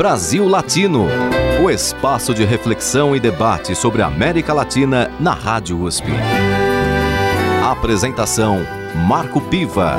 [0.00, 1.04] Brasil Latino,
[1.62, 6.06] o espaço de reflexão e debate sobre a América Latina na Rádio USP.
[7.62, 8.60] Apresentação
[9.06, 9.96] Marco Piva.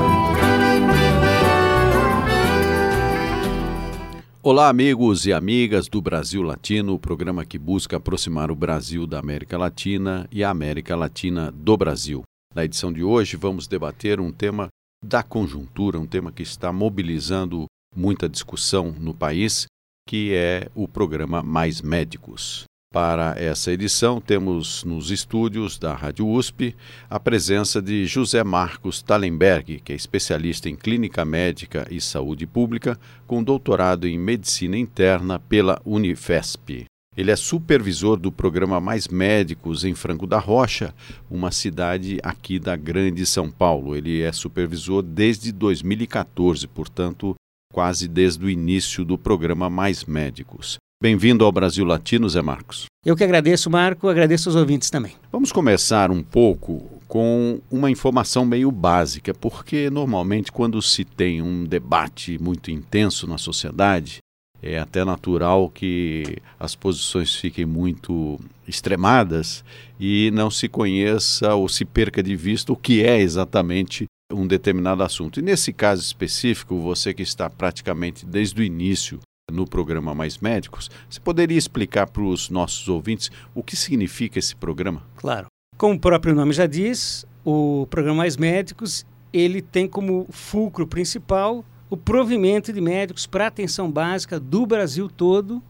[4.42, 9.20] Olá, amigos e amigas do Brasil Latino, o programa que busca aproximar o Brasil da
[9.20, 12.24] América Latina e a América Latina do Brasil.
[12.56, 14.68] Na edição de hoje, vamos debater um tema
[15.06, 19.68] da conjuntura, um tema que está mobilizando muita discussão no país,
[20.11, 22.65] que é o programa Mais Médicos.
[22.93, 26.75] Para essa edição, temos nos estúdios da Rádio USP
[27.09, 32.99] a presença de José Marcos Talenberg, que é especialista em clínica médica e saúde pública,
[33.25, 36.83] com doutorado em medicina interna pela Unifesp.
[37.16, 40.93] Ele é supervisor do programa Mais Médicos em Franco da Rocha,
[41.30, 43.95] uma cidade aqui da Grande São Paulo.
[43.95, 47.33] Ele é supervisor desde 2014, portanto,
[47.71, 50.77] quase desde o início do programa Mais Médicos.
[51.02, 52.86] Bem-vindo ao Brasil Latino, Zé Marcos.
[53.03, 55.14] Eu que agradeço, Marco, agradeço aos ouvintes também.
[55.31, 61.64] Vamos começar um pouco com uma informação meio básica, porque normalmente quando se tem um
[61.66, 64.19] debate muito intenso na sociedade,
[64.61, 69.64] é até natural que as posições fiquem muito extremadas
[69.99, 75.03] e não se conheça ou se perca de vista o que é exatamente um determinado
[75.03, 75.39] assunto.
[75.39, 79.19] E nesse caso específico, você que está praticamente desde o início
[79.51, 84.55] no programa Mais Médicos, você poderia explicar para os nossos ouvintes o que significa esse
[84.55, 85.03] programa?
[85.15, 85.47] Claro.
[85.77, 91.63] Como o próprio nome já diz, o programa Mais Médicos ele tem como fulcro principal
[91.89, 95.61] o provimento de médicos para atenção básica do Brasil todo,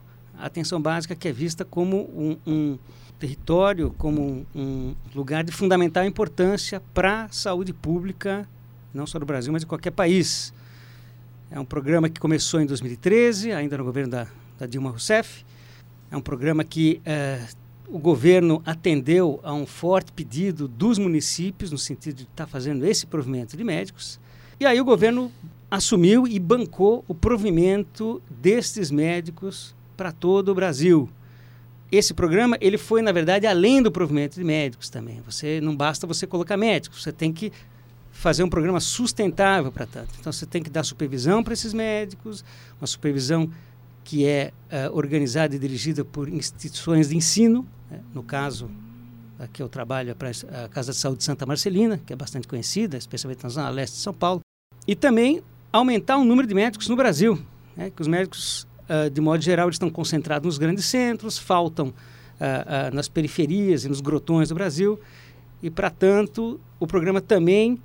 [0.42, 2.80] a atenção básica que é vista como um, um
[3.20, 8.50] território, como um, lugar de fundamental importância para a saúde pública,
[8.92, 10.52] não só do Brasil, mas de qualquer país.
[11.52, 15.46] É um programa que começou em 2013, ainda no governo da, da Dilma Rousseff.
[16.10, 17.46] É um programa que é,
[17.88, 22.84] o governo atendeu a um forte pedido dos municípios, no sentido de estar tá fazendo
[22.86, 24.20] esse provimento de médicos.
[24.60, 25.32] E aí o governo
[25.70, 31.08] assumiu e bancou o provimento destes médicos para todo o Brasil.
[31.92, 35.22] Esse programa ele foi na verdade além do provimento de médicos também.
[35.28, 37.52] Você não basta você colocar médicos, você tem que
[38.12, 40.10] fazer um programa sustentável para tanto.
[40.20, 42.44] Então você tem que dar supervisão para esses médicos,
[42.80, 43.48] uma supervisão
[44.04, 48.00] que é uh, organizada e dirigida por instituições de ensino, né?
[48.12, 48.72] no caso
[49.38, 50.32] aqui eu trabalho para
[50.64, 54.00] a Casa de Saúde Santa Marcelina, que é bastante conhecida, especialmente na zona leste de
[54.00, 54.42] São Paulo,
[54.88, 57.40] e também aumentar o número de médicos no Brasil,
[57.78, 57.92] né?
[57.92, 63.08] que os médicos uh, de modo geral estão concentrados nos grandes centros, faltam uh, nas
[63.08, 65.00] periferias e nos grotões do Brasil,
[65.62, 67.80] e para tanto o programa também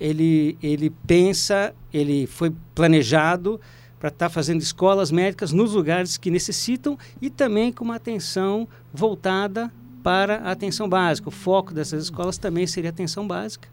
[0.00, 3.60] ele, ele pensa, ele foi planejado
[3.98, 8.68] para estar tá fazendo escolas médicas nos lugares que necessitam e também com uma atenção
[8.92, 9.72] voltada
[10.02, 11.28] para a atenção básica.
[11.28, 13.68] O foco dessas escolas também seria a atenção básica,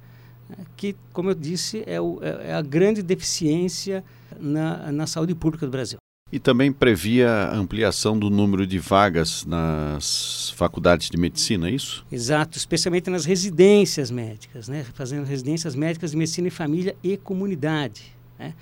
[0.49, 4.03] né, que, como eu disse, é, o, é, é a grande deficiência
[4.39, 5.99] na, na saúde pública do Brasil.
[6.35, 12.05] E também previa ampliação do número de vagas nas faculdades de medicina, é isso?
[12.11, 14.85] Exato, especialmente nas residências médicas, né?
[14.95, 18.13] fazendo residências médicas de medicina e família e comunidade.
[18.37, 18.53] Né?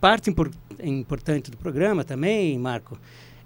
[0.00, 0.50] Parte impor
[0.82, 2.98] importante do programa também, Marco,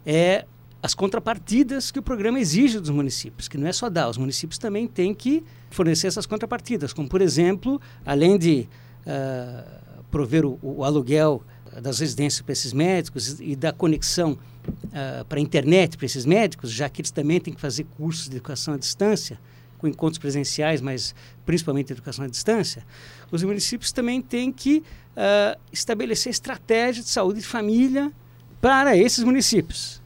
[0.07, 0.45] é
[0.81, 4.59] as contrapartidas que o programa exige dos municípios, que não é só dar, os municípios
[4.59, 8.69] também têm que fornecer essas contrapartidas, como por exemplo, além de
[9.05, 11.43] uh, prover o, o aluguel
[11.81, 16.71] das residências para esses médicos e da conexão uh, para a internet para esses médicos,
[16.71, 19.39] já que eles também têm que fazer cursos de educação à distância,
[19.79, 22.85] com encontros presenciais, mas principalmente educação à distância,
[23.31, 28.13] os municípios também têm que uh, estabelecer estratégia de saúde de família
[28.61, 30.01] para esses municípios,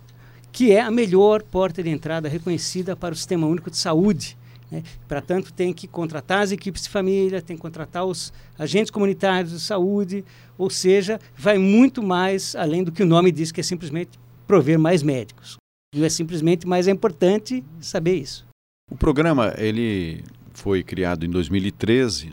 [0.51, 4.37] que é a melhor porta de entrada reconhecida para o Sistema Único de Saúde
[4.71, 4.83] né?
[5.07, 9.53] Para tanto, tem que contratar as equipes de família, tem que contratar os agentes comunitários
[9.53, 10.25] de saúde,
[10.59, 14.79] ou seja, vai muito mais além do que o nome diz, que é simplesmente prover
[14.79, 15.57] mais médicos.
[15.95, 18.47] Não é simplesmente, mas é importante saber isso.
[18.91, 20.23] O programa ele
[20.53, 22.33] foi criado em 2013,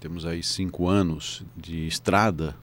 [0.00, 2.54] temos aí cinco anos de estrada,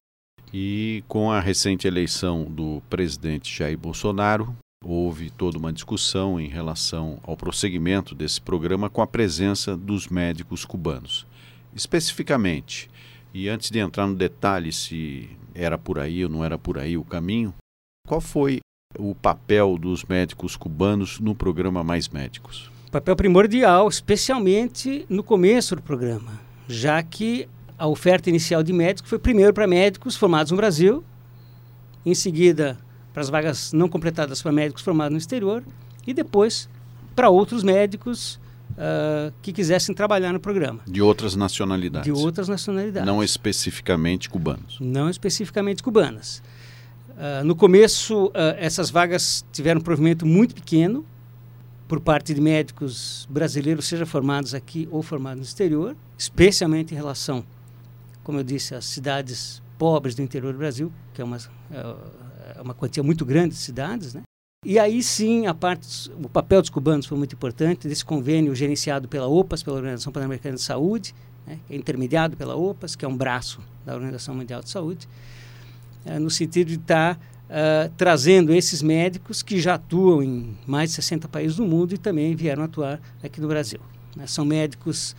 [0.53, 7.19] e com a recente eleição do presidente Jair Bolsonaro, houve toda uma discussão em relação
[7.23, 11.25] ao prosseguimento desse programa com a presença dos médicos cubanos.
[11.75, 12.89] Especificamente,
[13.35, 16.97] e antes de entrar no detalhe se era por aí ou não era por aí
[16.97, 17.53] o caminho,
[18.07, 18.61] qual foi
[18.97, 22.71] o papel dos médicos cubanos no programa Mais Médicos?
[22.89, 27.45] Papel primordial, especialmente no começo do programa, já que
[27.77, 31.03] a oferta inicial de médicos foi primeiro para médicos formados no Brasil,
[32.05, 32.77] em seguida
[33.11, 35.61] para as vagas não completadas para médicos formados no exterior
[36.07, 36.69] e depois
[37.13, 38.39] para outros médicos
[38.75, 40.81] uh, que quisessem trabalhar no programa.
[40.85, 42.05] De outras nacionalidades.
[42.05, 43.05] De outras nacionalidades.
[43.05, 44.77] Não especificamente cubanos.
[44.79, 46.41] Não especificamente cubanas.
[47.09, 51.05] Uh, no começo, uh, essas vagas tiveram um provimento muito pequeno
[51.87, 57.45] por parte de médicos brasileiros, seja formados aqui ou formados no exterior, especialmente em relação,
[58.23, 61.37] como eu disse, às cidades pobres do interior do Brasil, que é uma,
[62.55, 64.23] é uma quantia muito grande de cidades, né?
[64.65, 69.07] E aí sim, a parte, o papel dos cubanos foi muito importante, desse convênio gerenciado
[69.07, 71.13] pela OPAS, pela Organização Pan-Americana de Saúde,
[71.45, 75.07] né, é intermediado pela OPAS, que é um braço da Organização Mundial de Saúde,
[76.03, 80.89] é, no sentido de estar tá, uh, trazendo esses médicos que já atuam em mais
[80.89, 83.79] de 60 países do mundo e também vieram atuar aqui no Brasil.
[84.15, 85.15] Né, são médicos,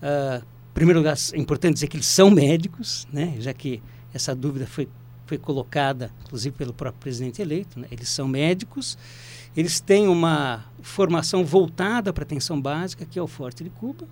[0.00, 0.40] uh,
[0.72, 3.82] primeiro lugar, é importante dizer que eles são médicos, né, já que
[4.12, 4.88] essa dúvida foi
[5.26, 7.78] foi colocada, inclusive pelo próprio presidente eleito.
[7.78, 7.86] Né?
[7.90, 8.98] Eles são médicos,
[9.56, 14.06] eles têm uma formação voltada para a atenção básica, que é o Forte de Cuba.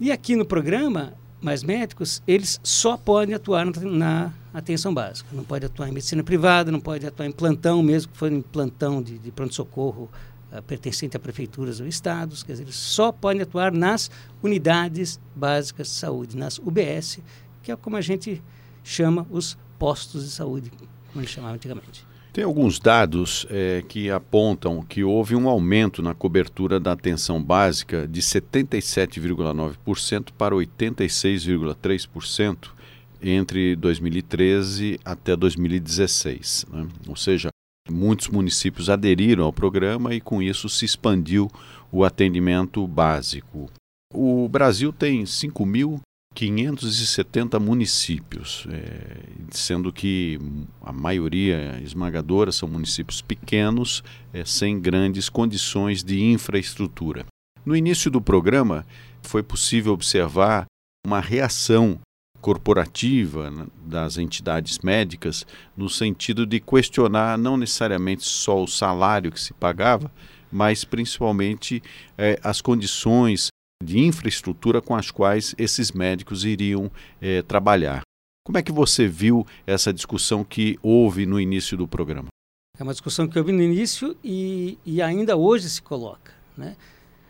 [0.00, 5.28] E aqui no programa, Mais Médicos, eles só podem atuar na atenção básica.
[5.32, 8.42] Não pode atuar em medicina privada, não pode atuar em plantão, mesmo que for em
[8.42, 10.10] plantão de, de pronto-socorro
[10.52, 12.42] uh, pertencente a prefeituras ou estados.
[12.42, 14.10] Quer dizer, eles só podem atuar nas
[14.42, 17.20] unidades básicas de saúde, nas UBS,
[17.62, 18.42] que é como a gente
[18.82, 20.88] chama os postos de saúde, como
[21.20, 22.06] eles chamavam antigamente.
[22.32, 28.06] Tem alguns dados é, que apontam que houve um aumento na cobertura da atenção básica
[28.06, 32.68] de 77,9% para 86,3%
[33.20, 36.66] entre 2013 até 2016.
[36.70, 36.86] Né?
[37.08, 37.48] Ou seja,
[37.90, 41.50] muitos municípios aderiram ao programa e com isso se expandiu
[41.90, 43.68] o atendimento básico.
[44.14, 46.00] O Brasil tem 5 mil
[46.34, 50.38] 570 municípios, é, sendo que
[50.80, 54.02] a maioria esmagadora são municípios pequenos,
[54.32, 57.26] é, sem grandes condições de infraestrutura.
[57.64, 58.84] No início do programa,
[59.22, 60.64] foi possível observar
[61.06, 62.00] uma reação
[62.40, 65.46] corporativa né, das entidades médicas
[65.76, 70.10] no sentido de questionar não necessariamente só o salário que se pagava,
[70.50, 71.82] mas principalmente
[72.18, 73.51] é, as condições
[73.82, 76.90] de infraestrutura com as quais esses médicos iriam
[77.20, 78.02] é, trabalhar.
[78.44, 82.28] Como é que você viu essa discussão que houve no início do programa?
[82.78, 86.32] É uma discussão que houve no início e, e ainda hoje se coloca.
[86.56, 86.76] Né?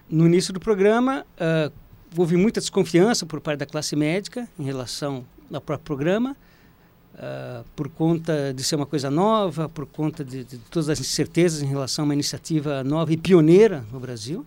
[0.09, 1.73] No início do programa, uh,
[2.17, 6.37] houve muita desconfiança por parte da classe médica em relação ao próprio programa,
[7.15, 11.61] uh, por conta de ser uma coisa nova, por conta de, de todas as incertezas
[11.61, 14.47] em relação a uma iniciativa nova e pioneira no Brasil.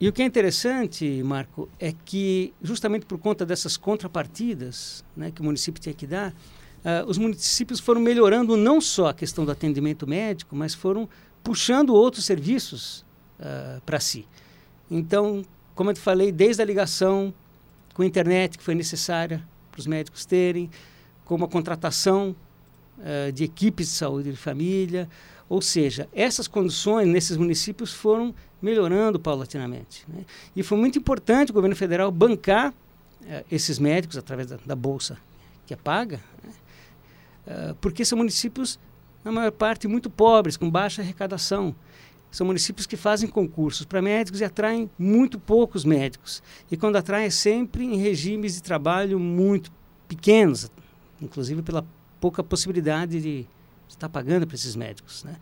[0.00, 5.40] E o que é interessante, Marco, é que justamente por conta dessas contrapartidas né, que
[5.40, 9.50] o município tinha que dar, uh, os municípios foram melhorando não só a questão do
[9.50, 11.08] atendimento médico, mas foram
[11.42, 13.04] puxando outros serviços
[13.40, 14.24] uh, para si.
[14.88, 17.34] Então, como eu te falei, desde a ligação
[17.92, 20.70] com a internet que foi necessária para os médicos terem,
[21.24, 22.36] como a contratação
[22.98, 25.08] uh, de equipes de saúde de família,
[25.48, 30.04] ou seja, essas condições nesses municípios foram melhorando paulatinamente.
[30.08, 30.24] Né?
[30.54, 35.16] E foi muito importante o governo federal bancar uh, esses médicos através da, da, bolsa
[35.66, 36.52] que é paga, né?
[37.46, 38.78] uh, porque são municípios,
[39.24, 41.74] na maior parte, muito pobres, com baixa arrecadação.
[42.30, 46.42] São municípios que fazem concursos para médicos e atraem muito poucos médicos.
[46.70, 49.72] E quando atraem, é sempre em regimes de trabalho muito
[50.06, 50.70] pequenos,
[51.22, 51.86] inclusive pela
[52.20, 53.46] pouca possibilidade de
[53.88, 55.24] estar pagando para esses médicos.
[55.24, 55.36] Né?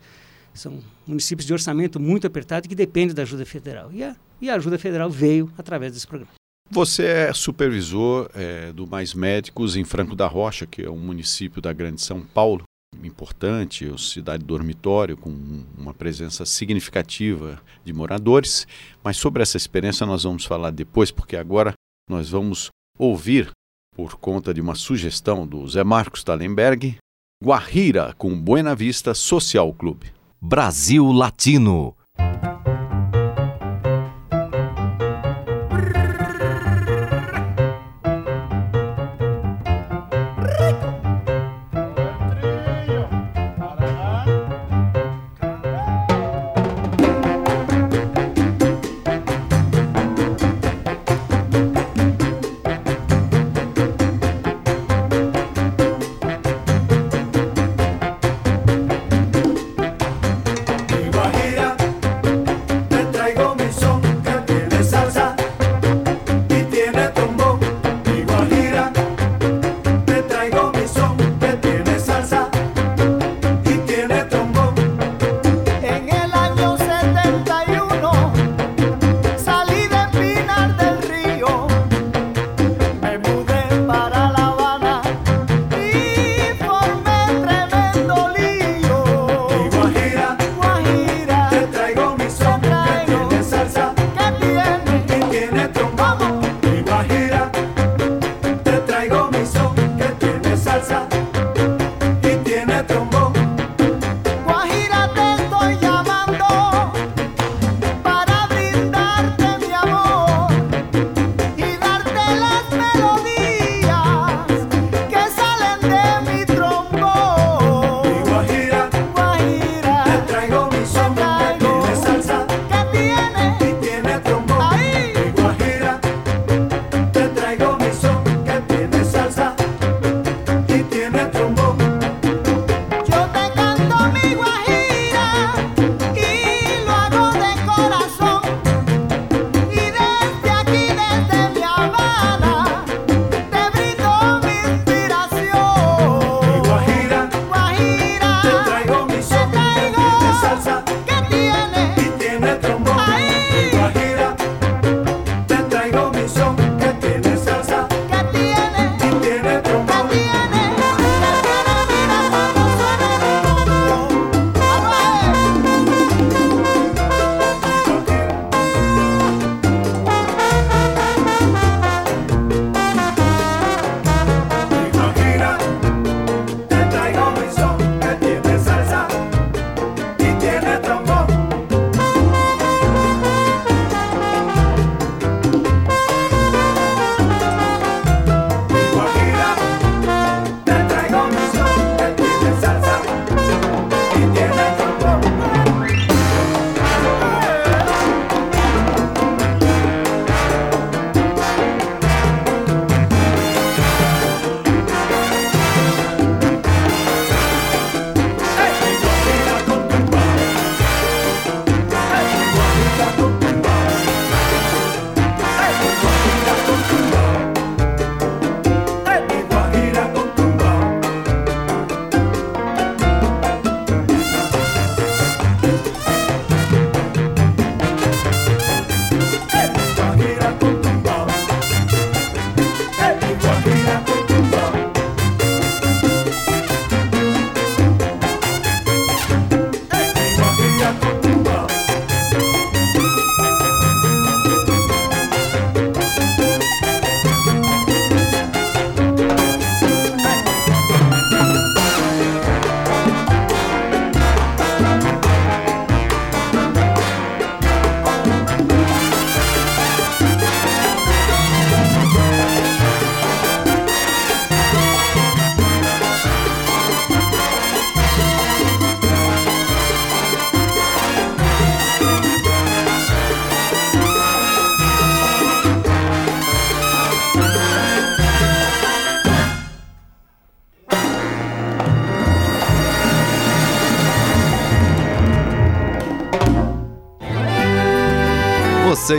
[0.53, 3.91] São municípios de orçamento muito apertado que dependem da ajuda federal.
[3.91, 6.31] E a, e a ajuda federal veio através desse programa.
[6.69, 11.61] Você é supervisor é, do Mais Médicos em Franco da Rocha, que é um município
[11.61, 12.63] da Grande São Paulo,
[13.03, 15.29] importante, cidade dormitório, com
[15.77, 18.67] uma presença significativa de moradores.
[19.03, 21.73] Mas sobre essa experiência nós vamos falar depois, porque agora
[22.09, 23.51] nós vamos ouvir,
[23.97, 26.97] por conta de uma sugestão do Zé Marcos Talenberg,
[27.43, 30.13] Guarrira com Buena Vista Social Clube.
[30.39, 31.96] Brasil Latino.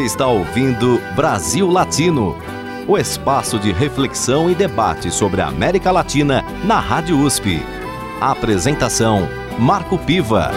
[0.08, 2.34] Está ouvindo Brasil Latino,
[2.88, 7.60] o espaço de reflexão e debate sobre a América Latina na Rádio USP.
[8.18, 10.50] A apresentação: Marco Piva.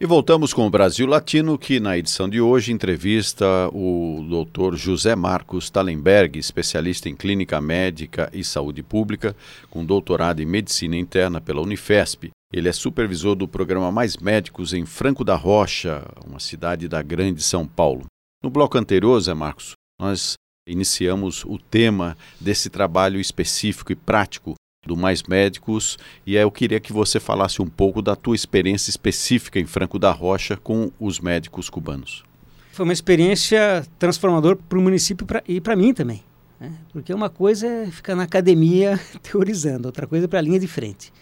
[0.00, 4.74] E voltamos com o Brasil Latino, que na edição de hoje entrevista o Dr.
[4.74, 9.36] José Marcos Talenberg, especialista em clínica médica e saúde pública,
[9.70, 14.86] com doutorado em medicina interna pela Unifesp, ele é supervisor do programa Mais Médicos em
[14.86, 18.06] Franco da Rocha, uma cidade da Grande São Paulo.
[18.40, 20.34] No bloco anterior, Zé Marcos, nós
[20.64, 24.54] iniciamos o tema desse trabalho específico e prático
[24.86, 29.58] do Mais Médicos e eu queria que você falasse um pouco da tua experiência específica
[29.58, 32.22] em Franco da Rocha com os médicos cubanos.
[32.70, 36.22] Foi uma experiência transformadora para o município e para mim também.
[36.60, 36.72] Né?
[36.92, 40.68] Porque uma coisa é ficar na academia teorizando, outra coisa é para a linha de
[40.68, 41.12] frente.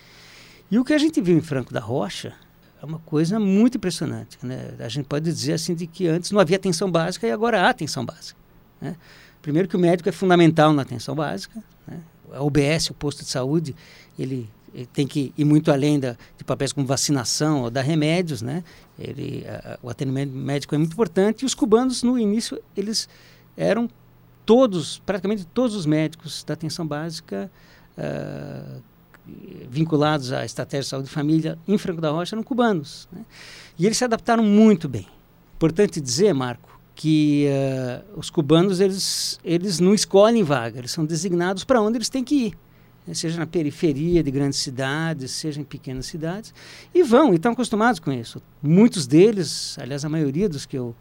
[0.73, 2.33] E o que a gente viu em Franco da Rocha
[2.83, 4.39] é uma coisa muito impressionante.
[4.43, 4.75] Né?
[4.79, 7.69] A gente pode dizer assim de que antes não havia atenção básica e agora há
[7.69, 8.41] atenção básica.
[8.81, 8.97] Né?
[9.43, 11.63] Primeiro que o médico é fundamental na atenção básica.
[11.87, 12.01] Né?
[12.33, 13.77] A OBS, o posto de saúde,
[14.19, 18.41] ele, ele tem que ir muito além da, de papéis como vacinação ou dar remédios.
[18.41, 18.65] Né?
[18.99, 21.43] Ele, a, o atendimento médico é muito importante.
[21.43, 23.11] E os cubanos, no início, eles
[23.59, 23.91] eram
[24.47, 27.53] todos, praticamente todos os médicos da atenção básica,
[27.99, 28.83] uh,
[29.69, 33.09] vinculados à estratégia de saúde e família em Franco da Rocha eram cubanos.
[33.13, 33.25] Né?
[33.79, 35.07] E eles se adaptaram muito bem.
[35.57, 41.65] Importante dizer, Marco, que uh, os cubanos eles, eles não escolhem vaga, eles são designados
[41.65, 42.59] para onde eles têm que ir.
[43.07, 43.15] Né?
[43.15, 46.53] Seja na periferia de grandes cidades, seja em pequenas cidades.
[46.95, 48.43] E vão, e estão acostumados com isso.
[48.63, 50.95] Muitos deles, aliás, a maioria dos que eu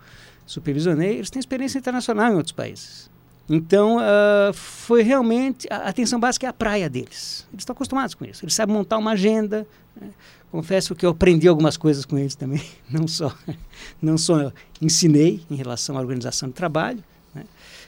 [0.45, 3.09] supervisionei, eles têm experiência internacional em outros países.
[3.49, 5.67] Então, uh, foi realmente.
[5.69, 7.45] A atenção básica é a praia deles.
[7.51, 8.43] Eles estão acostumados com isso.
[8.45, 9.67] Eles sabem montar uma agenda.
[9.99, 10.09] Né?
[10.51, 12.63] Confesso que eu aprendi algumas coisas com eles também.
[12.89, 13.33] Não só,
[14.01, 17.03] não só ensinei em relação à organização de trabalho.
[17.33, 17.45] Né?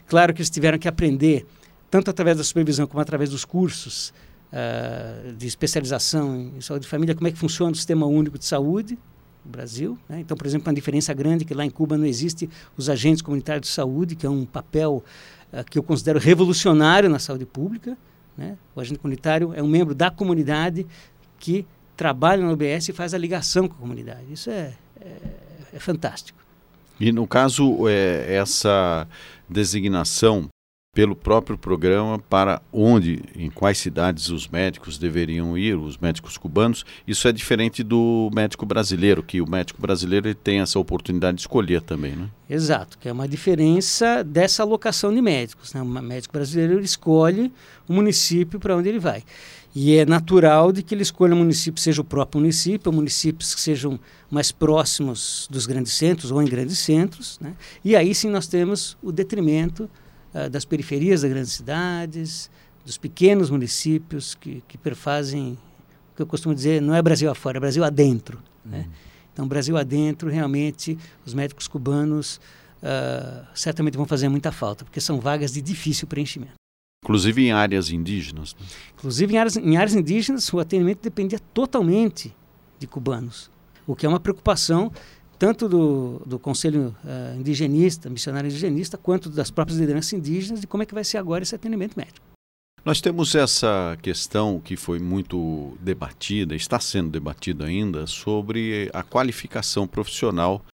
[0.07, 1.45] Claro que eles tiveram que aprender,
[1.91, 4.13] tanto através da supervisão como através dos cursos
[4.53, 8.45] uh, de especialização em saúde de família, como é que funciona o Sistema Único de
[8.45, 8.97] Saúde
[9.43, 9.97] no Brasil.
[10.07, 10.21] Né?
[10.21, 13.21] Então, por exemplo, uma diferença grande é que lá em Cuba não existe os agentes
[13.21, 15.03] comunitários de saúde, que é um papel
[15.61, 17.97] que eu considero revolucionário na saúde pública.
[18.37, 18.57] Né?
[18.75, 20.87] O agente comunitário é um membro da comunidade
[21.37, 24.31] que trabalha no OBS e faz a ligação com a comunidade.
[24.31, 25.17] Isso é, é,
[25.73, 26.39] é fantástico.
[26.99, 29.07] E no caso, é, essa
[29.49, 30.47] designação
[30.93, 36.85] pelo próprio programa para onde, em quais cidades os médicos deveriam ir, os médicos cubanos.
[37.07, 41.81] Isso é diferente do médico brasileiro, que o médico brasileiro tem essa oportunidade de escolher
[41.81, 42.29] também, né?
[42.47, 45.73] Exato, que é uma diferença dessa alocação de médicos.
[45.73, 45.81] Né?
[45.81, 47.51] O médico brasileiro escolhe
[47.87, 49.23] o município para onde ele vai.
[49.75, 53.61] E é natural de que ele escolha um município, seja o próprio município, municípios que
[53.61, 57.39] sejam mais próximos dos grandes centros ou em grandes centros.
[57.41, 57.55] Né?
[57.83, 59.89] E aí sim nós temos o detrimento
[60.33, 62.49] uh, das periferias das grandes cidades,
[62.85, 65.57] dos pequenos municípios que, que perfazem,
[66.11, 68.39] o que eu costumo dizer, não é Brasil afora, é Brasil adentro.
[68.65, 68.79] Né?
[68.79, 68.93] Uhum.
[69.33, 72.39] Então, Brasil adentro, realmente, os médicos cubanos
[72.83, 76.53] uh, certamente vão fazer muita falta, porque são vagas de difícil preenchimento.
[77.03, 78.55] Inclusive em áreas indígenas.
[78.59, 78.65] Né?
[78.95, 82.33] Inclusive em áreas, em áreas indígenas, o atendimento dependia totalmente
[82.79, 83.49] de cubanos,
[83.87, 84.91] o que é uma preocupação
[85.37, 90.83] tanto do, do Conselho uh, Indigenista, Missionário Indigenista, quanto das próprias lideranças indígenas, de como
[90.83, 92.33] é que vai ser agora esse atendimento médico.
[92.85, 99.87] Nós temos essa questão que foi muito debatida, está sendo debatida ainda, sobre a qualificação
[99.87, 100.65] profissional,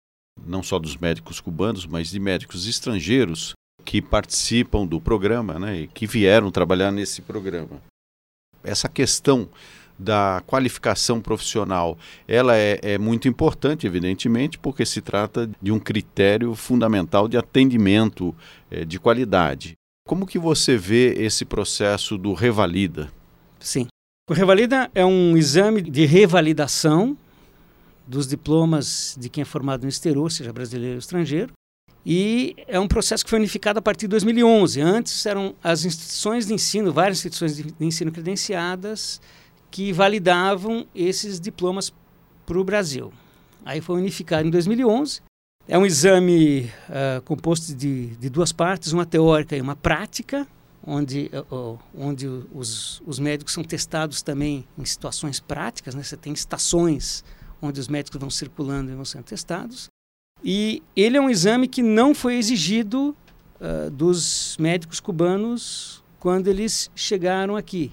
[0.47, 3.53] não só dos médicos cubanos, mas de médicos estrangeiros
[3.85, 7.83] que participam do programa né, e que vieram trabalhar nesse programa.
[8.65, 9.49] Essa questão
[9.99, 16.55] da qualificação profissional, ela é, é, muito importante, evidentemente, porque se trata de um critério
[16.55, 18.35] fundamental de atendimento
[18.71, 19.75] é, de qualidade.
[20.07, 23.11] Como que você vê esse processo do Revalida?
[23.59, 23.89] Sim.
[24.31, 27.17] O Revalida é um exame de revalidação
[28.07, 31.53] dos diplomas de quem é formado no exterior, seja brasileiro ou estrangeiro,
[32.07, 34.81] e é um processo que foi unificado a partir de 2011.
[34.81, 39.21] Antes eram as instituições de ensino, várias instituições de ensino credenciadas,
[39.71, 41.93] que validavam esses diplomas
[42.47, 43.13] para o Brasil.
[43.65, 45.21] Aí foi unificado em 2011.
[45.67, 50.47] É um exame uh, composto de, de, duas partes, uma teórica e uma prática,
[50.83, 55.95] onde, uh, onde os, os médicos são testados também em situações práticas.
[55.95, 56.03] Né?
[56.03, 57.23] Você tem estações
[57.61, 59.89] onde os médicos vão circulando e vão sendo testados.
[60.43, 63.15] E ele é um exame que não foi exigido
[63.61, 67.93] uh, dos médicos cubanos quando eles chegaram aqui.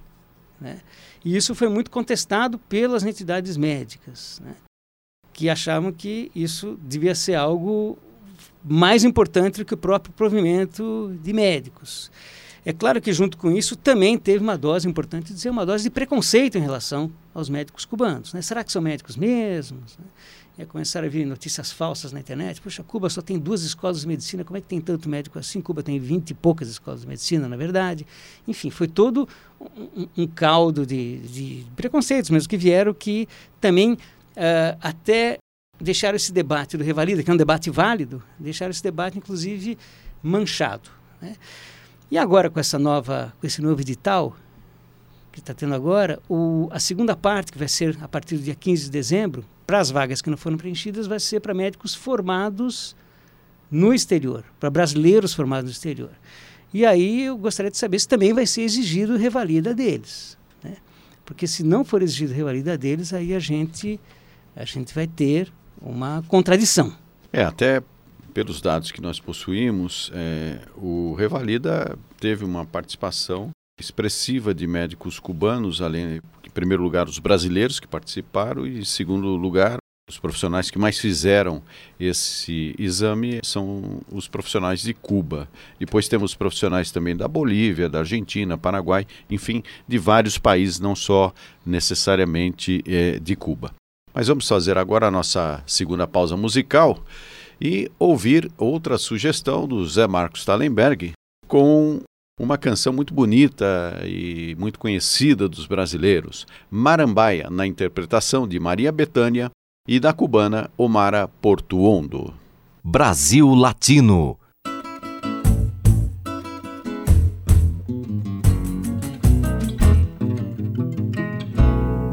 [0.61, 0.79] Né?
[1.25, 4.55] E isso foi muito contestado pelas entidades médicas, né?
[5.33, 7.97] que achavam que isso devia ser algo
[8.63, 12.11] mais importante do que o próprio provimento de médicos.
[12.63, 15.89] É claro que, junto com isso, também teve uma dose importante dizer uma dose de
[15.89, 18.33] preconceito em relação aos médicos cubanos.
[18.33, 18.41] Né?
[18.41, 19.97] Será que são médicos mesmos?
[20.57, 22.61] E começaram a vir notícias falsas na internet.
[22.61, 25.59] Puxa, Cuba só tem duas escolas de medicina, como é que tem tanto médico assim?
[25.59, 28.07] Cuba tem vinte e poucas escolas de medicina, na verdade.
[28.47, 29.27] Enfim, foi todo
[29.59, 33.27] um, um caldo de, de, preconceitos mesmo que vieram que
[33.59, 33.97] também uh,
[34.81, 35.37] até
[35.79, 39.77] deixaram esse debate do Revalida, que é um debate válido, deixaram esse debate, inclusive,
[40.23, 40.89] manchado.
[41.21, 41.35] Né?
[42.09, 44.35] E agora, com, essa nova, com esse novo edital
[45.35, 48.55] que está tendo agora, o, a segunda parte, que vai ser a partir do dia
[48.55, 52.95] 15 de dezembro, para as vagas que não foram preenchidas, vai ser para médicos formados
[53.69, 56.11] no exterior, para brasileiros formados no exterior.
[56.73, 60.37] E aí eu gostaria de saber se também vai ser exigido revalida deles.
[60.63, 60.77] Né?
[61.25, 63.99] Porque se não for exigido revalida deles, aí a gente,
[64.55, 66.95] a gente vai ter uma contradição.
[67.33, 67.83] É, até
[68.33, 75.81] pelos dados que nós possuímos, é, o Revalida teve uma participação expressiva de médicos cubanos,
[75.81, 80.77] além, em primeiro lugar, os brasileiros que participaram e, em segundo lugar, os profissionais que
[80.77, 81.63] mais fizeram
[81.99, 85.49] esse exame são os profissionais de Cuba.
[85.79, 91.33] Depois temos profissionais também da Bolívia, da Argentina, Paraguai, enfim, de vários países, não só
[91.65, 93.73] necessariamente é, de Cuba.
[94.13, 97.03] Mas vamos fazer agora a nossa segunda pausa musical
[97.59, 101.13] e ouvir outra sugestão do Zé Marcos Tallenberg
[101.47, 102.01] com
[102.37, 109.49] uma canção muito bonita e muito conhecida dos brasileiros, Marambaia, na interpretação de Maria Bethânia
[109.87, 112.33] e da cubana Omara Portuondo.
[112.83, 114.37] Brasil Latino.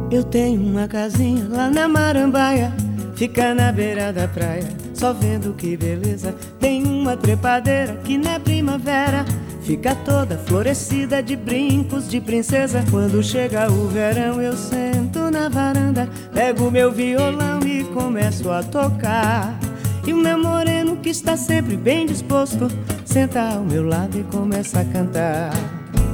[0.09, 2.73] Eu tenho uma casinha lá na Marambaia,
[3.17, 6.33] fica na beira da praia, só vendo que beleza.
[6.61, 9.25] Tem uma trepadeira que na é primavera
[9.64, 12.85] fica toda florescida de brincos de princesa.
[12.90, 19.59] Quando chega o verão, eu sento na varanda, pego meu violão e começo a tocar.
[20.07, 22.68] E o meu moreno que está sempre bem disposto
[23.05, 25.53] Senta ao meu lado e começa a cantar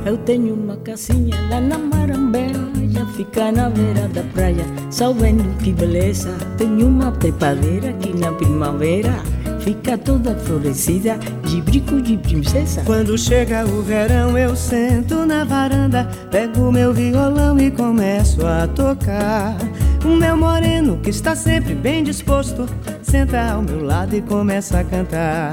[0.04, 2.68] Eu tenho uma casinha lá na Marambeia
[3.16, 9.22] Fica na beira da praia Só vendo que beleza Tenho uma trepadeira aqui na primavera
[9.68, 12.80] Fica toda florescida de brinco de princesa.
[12.86, 19.58] Quando chega o verão eu sento na varanda Pego meu violão e começo a tocar.
[20.02, 22.66] O meu moreno que está sempre bem disposto
[23.02, 25.52] Senta ao meu lado e começa a cantar.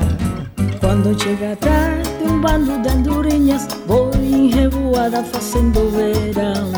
[0.80, 6.72] Quando chega tarde um bando de andorinhas Vou em revoada fazendo verão.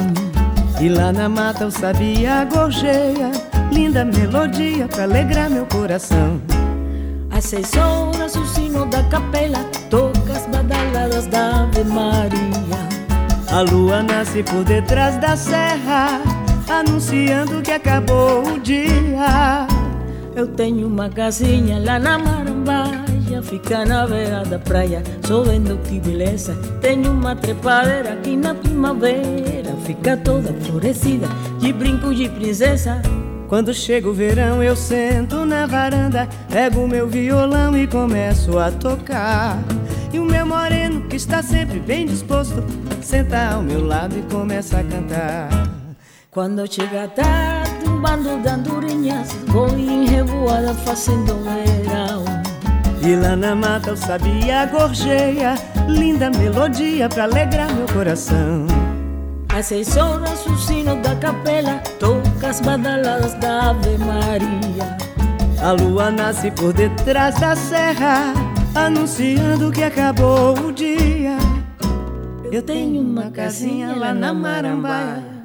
[0.82, 3.32] E lá na mata o sabia gorjeia
[3.71, 6.41] Linda melodia pra alegrar meu coração
[7.38, 12.80] Às seis horas o sino da capela Toca as badaladas da Ave Maria
[13.52, 16.19] A lua nasce por detrás da serra
[16.67, 19.65] anunciando que acabou o dia.
[20.36, 25.97] Eu tenho uma casinha lá na Marambaia, fica na beira da praia, só vendo que
[26.00, 26.56] beleza.
[26.82, 31.28] Tenho uma trepadeira aqui na primavera, fica toda florescida,
[31.60, 33.02] de brinco de princesa.
[33.48, 39.58] Quando chega o verão, eu sento na varanda, pego meu violão e começo a tocar.
[40.12, 42.64] E o meu moreno, que está sempre bem disposto,
[43.02, 45.50] senta ao meu lado e começa a cantar.
[46.30, 52.24] Quando chega tarde, um bando de andorinhas Vou em revoada fazendo verão
[53.02, 55.56] E lá na mata o sabia gorjeia
[55.88, 58.68] Linda melodia pra alegrar meu coração
[59.50, 64.97] Às seis horas o sino da capela Toca as badaladas da Ave Maria
[65.62, 68.34] A lua nasce por detrás da serra
[68.76, 71.38] Anunciando que acabou o dia
[72.52, 75.38] Eu tenho uma casinha lá na Marambaia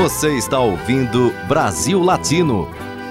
[0.00, 2.66] Você está ouvindo Brasil Latino,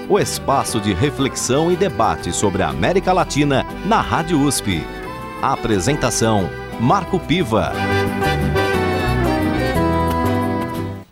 [0.10, 4.84] o espaço de reflexão e debate sobre a América Latina na Rádio USP.
[5.40, 7.72] A apresentação: Marco Piva.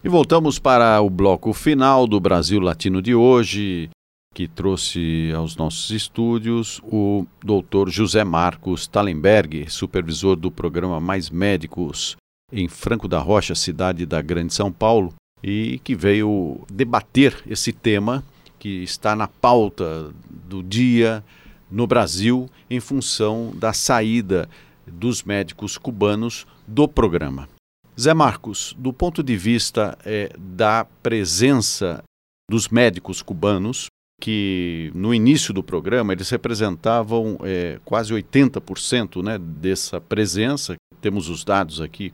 [0.08, 3.90] E voltamos para o bloco final do Brasil Latino de hoje,
[4.34, 12.16] que trouxe aos nossos estúdios o doutor José Marcos Talenberg, supervisor do programa Mais Médicos
[12.54, 18.24] em Franco da Rocha, cidade da Grande São Paulo, e que veio debater esse tema
[18.58, 21.22] que está na pauta do dia
[21.70, 24.48] no Brasil em função da saída
[24.88, 27.57] dos médicos cubanos do programa.
[28.00, 32.04] Zé Marcos, do ponto de vista é, da presença
[32.50, 33.88] dos médicos cubanos,
[34.22, 41.44] que no início do programa eles representavam é, quase 80% né, dessa presença, temos os
[41.44, 42.14] dados aqui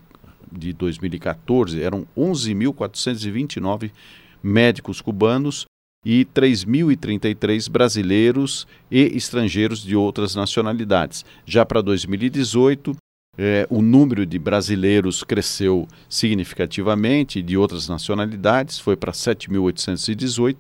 [0.52, 3.92] de 2014 eram 11.429
[4.42, 5.66] médicos cubanos
[6.06, 11.26] e 3.033 brasileiros e estrangeiros de outras nacionalidades.
[11.46, 12.96] Já para 2018,
[13.38, 20.58] eh, o número de brasileiros cresceu significativamente, de outras nacionalidades foi para 7.818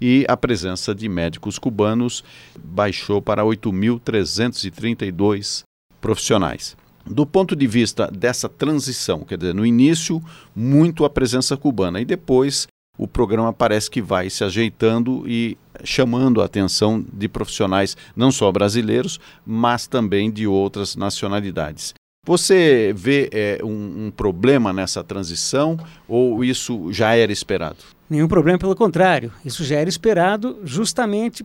[0.00, 2.22] e a presença de médicos cubanos
[2.58, 5.64] baixou para 8.332
[6.00, 10.22] profissionais do ponto de vista dessa transição, quer dizer, no início,
[10.56, 16.40] muito a presença cubana, e depois o programa parece que vai se ajeitando e chamando
[16.40, 21.92] a atenção de profissionais não só brasileiros, mas também de outras nacionalidades.
[22.24, 27.76] Você vê é, um, um problema nessa transição ou isso já era esperado?
[28.08, 29.32] Nenhum problema, pelo contrário.
[29.44, 31.44] Isso já era esperado justamente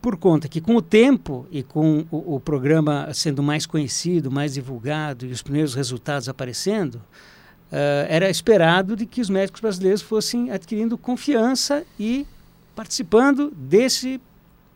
[0.00, 4.54] por conta que com o tempo e com o, o, programa sendo mais conhecido, mais
[4.54, 10.50] divulgado e os primeiros resultados aparecendo, uh, era esperado de que os médicos brasileiros fossem
[10.50, 12.26] adquirindo confiança e
[12.74, 14.20] participando desse,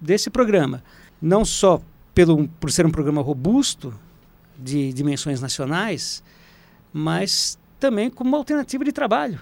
[0.01, 0.83] desse programa.
[1.23, 1.81] Não só
[2.15, 3.95] pelo, por ser um programa robusto,
[4.65, 6.23] de dimensões nacionais,
[6.93, 9.39] mas também como uma alternativa de trabalho.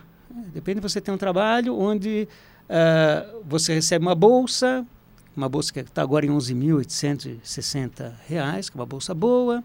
[0.53, 2.29] Depende de você ter um trabalho onde
[2.69, 4.85] uh, você recebe uma bolsa,
[5.37, 9.63] uma bolsa que está agora em R$ 11.860, que é uma bolsa boa,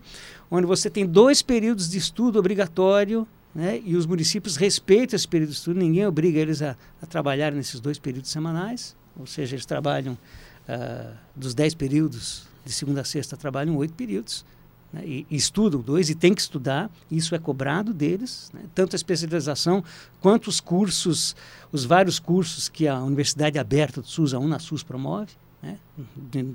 [0.52, 5.50] onde você tem dois períodos de estudo obrigatório, né, e os municípios respeitam esse período
[5.50, 9.66] de estudo, ninguém obriga eles a, a trabalhar nesses dois períodos semanais, ou seja, eles
[9.66, 14.46] trabalham uh, dos dez períodos, de segunda a sexta, trabalham oito períodos,
[14.92, 18.96] né, e, e, estudam dois e tem que estudar, isso é cobrado deles, né, tanto
[18.96, 19.84] a especialização
[20.22, 21.36] quanto os cursos,
[21.72, 25.78] os vários cursos que a Universidade Aberta do SUS, a UNASUS, promove, né,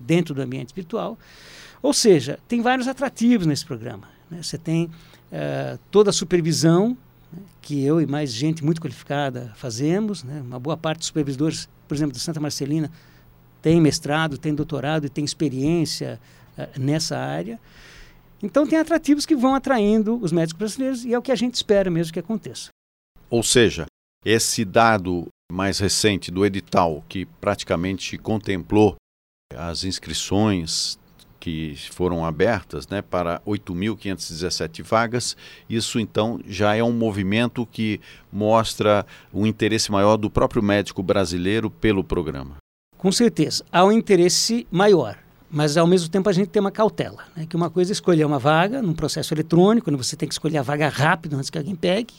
[0.07, 1.19] dentro do ambiente virtual.
[1.83, 4.09] Ou seja, tem vários atrativos nesse programa.
[4.31, 6.97] Né, você tem uh, toda a supervisão
[7.33, 11.69] né, que eu e mais gente muito qualificada fazemos, né, uma boa parte dos supervisores,
[11.87, 12.91] por exemplo, de Santa Marcelina,
[13.61, 16.19] tem mestrado, tem doutorado e tem experiência
[16.57, 17.61] uh, nessa área.
[18.43, 21.55] Então, tem atrativos que vão atraindo os médicos brasileiros e é o que a gente
[21.55, 22.69] espera mesmo que aconteça.
[23.31, 23.87] Ou seja,
[24.25, 28.97] esse dado mais recente do edital, que praticamente contemplou
[29.55, 30.99] as inscrições
[31.39, 35.37] que foram abertas né, para 8.517 vagas.
[35.69, 38.01] Isso, então, já é um movimento que
[38.33, 42.57] mostra o interesse maior do próprio médico brasileiro pelo programa.
[42.97, 45.19] Com certeza, há um interesse maior.
[45.53, 47.25] Mas, ao mesmo tempo, a gente tem uma cautela.
[47.37, 47.45] Né?
[47.47, 50.57] Que uma coisa é escolher uma vaga num processo eletrônico, onde você tem que escolher
[50.57, 52.15] a vaga rápido antes que alguém pegue.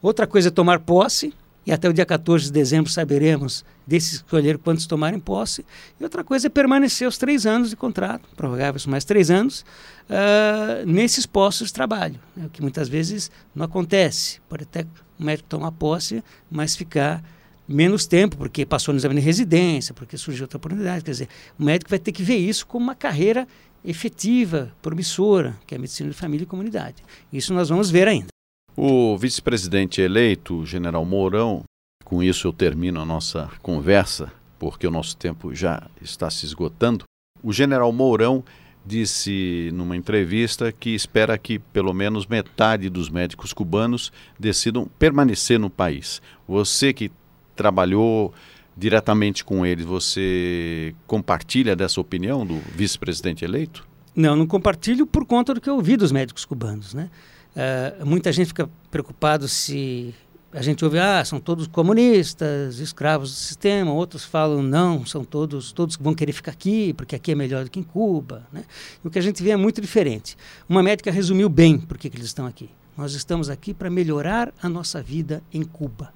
[0.00, 1.34] Outra coisa é tomar posse,
[1.66, 5.66] e até o dia 14 de dezembro saberemos desses escolher quantos tomarem posse.
[5.98, 9.64] E outra coisa é permanecer os três anos de contrato, prorrogáveis mais três anos,
[10.08, 12.46] uh, nesses postos de trabalho, né?
[12.46, 14.40] o que muitas vezes não acontece.
[14.48, 14.86] Pode até
[15.18, 17.20] o médico tomar posse, mas ficar
[17.68, 21.04] menos tempo, porque passou no exame de residência, porque surgiu outra oportunidade.
[21.04, 23.46] Quer dizer, o médico vai ter que ver isso como uma carreira
[23.84, 27.02] efetiva, promissora, que é a medicina de família e comunidade.
[27.32, 28.28] Isso nós vamos ver ainda.
[28.76, 31.62] O vice-presidente eleito, general Mourão,
[32.04, 37.04] com isso eu termino a nossa conversa, porque o nosso tempo já está se esgotando.
[37.42, 38.44] O general Mourão
[38.84, 45.68] disse numa entrevista que espera que pelo menos metade dos médicos cubanos decidam permanecer no
[45.68, 46.22] país.
[46.46, 47.10] Você que
[47.56, 48.32] trabalhou
[48.76, 53.86] diretamente com eles, você compartilha dessa opinião do vice-presidente eleito?
[54.14, 56.92] Não, não compartilho por conta do que eu ouvi dos médicos cubanos.
[56.92, 57.10] Né?
[57.54, 60.14] Uh, muita gente fica preocupado se
[60.52, 65.70] a gente ouve, ah, são todos comunistas, escravos do sistema, outros falam, não, são todos,
[65.70, 68.46] todos que vão querer ficar aqui, porque aqui é melhor do que em Cuba.
[68.50, 68.64] Né?
[69.04, 70.36] E o que a gente vê é muito diferente.
[70.66, 72.70] Uma médica resumiu bem por que, que eles estão aqui.
[72.96, 76.15] Nós estamos aqui para melhorar a nossa vida em Cuba.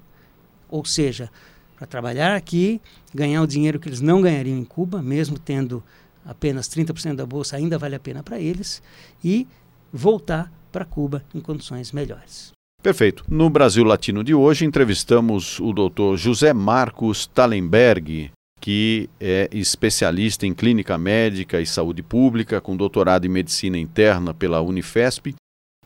[0.71, 1.29] Ou seja,
[1.77, 2.81] para trabalhar aqui,
[3.13, 5.83] ganhar o dinheiro que eles não ganhariam em Cuba, mesmo tendo
[6.25, 8.81] apenas 30% da bolsa, ainda vale a pena para eles,
[9.23, 9.47] e
[9.91, 12.51] voltar para Cuba em condições melhores.
[12.81, 13.23] Perfeito.
[13.27, 16.15] No Brasil Latino de hoje, entrevistamos o Dr.
[16.15, 23.29] José Marcos Talenberg, que é especialista em clínica médica e saúde pública, com doutorado em
[23.29, 25.35] medicina interna pela Unifesp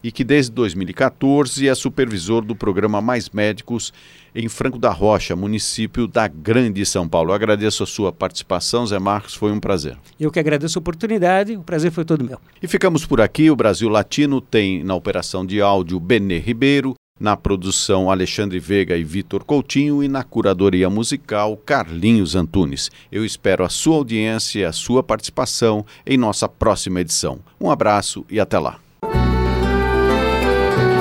[0.05, 3.91] e que desde 2014 é supervisor do programa Mais Médicos
[4.35, 7.31] em Franco da Rocha, município da Grande São Paulo.
[7.31, 9.97] Eu agradeço a sua participação, Zé Marcos, foi um prazer.
[10.19, 12.37] Eu que agradeço a oportunidade, o prazer foi todo meu.
[12.61, 13.49] E ficamos por aqui.
[13.49, 19.03] O Brasil Latino tem na operação de áudio Benê Ribeiro, na produção Alexandre Veiga e
[19.03, 22.91] Vitor Coutinho e na curadoria musical Carlinhos Antunes.
[23.11, 27.39] Eu espero a sua audiência e a sua participação em nossa próxima edição.
[27.59, 28.84] Um abraço e até lá.